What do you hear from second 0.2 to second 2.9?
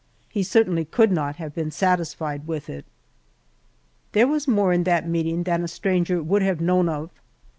He certainly could not have been satisfied with it.